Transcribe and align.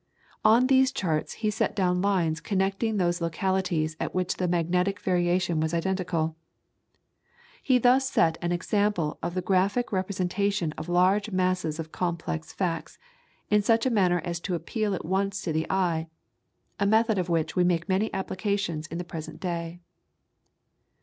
On 0.43 0.65
these 0.65 0.91
charts 0.91 1.31
he 1.45 1.51
set 1.51 1.75
down 1.75 2.01
lines 2.01 2.41
connecting 2.41 2.97
those 2.97 3.21
localities 3.21 3.95
at 3.99 4.15
which 4.15 4.37
the 4.37 4.47
magnetic 4.47 4.99
variation 4.99 5.59
was 5.59 5.75
identical. 5.75 6.35
He 7.61 7.77
thus 7.77 8.09
set 8.09 8.39
an 8.41 8.51
example 8.51 9.19
of 9.21 9.35
the 9.35 9.43
graphic 9.43 9.91
representation 9.91 10.71
of 10.71 10.89
large 10.89 11.29
masses 11.29 11.77
of 11.77 11.91
complex 11.91 12.51
facts, 12.51 12.97
in 13.51 13.61
such 13.61 13.85
a 13.85 13.91
manner 13.93 14.23
as 14.25 14.39
to 14.39 14.55
appeal 14.55 14.95
at 14.95 15.05
once 15.05 15.39
to 15.43 15.53
the 15.53 15.69
eye, 15.69 16.07
a 16.79 16.87
method 16.87 17.19
of 17.19 17.29
which 17.29 17.55
we 17.55 17.63
make 17.63 17.87
many 17.87 18.11
applications 18.11 18.87
in 18.87 18.97
the 18.97 19.03
present 19.03 19.39
day. 19.39 19.81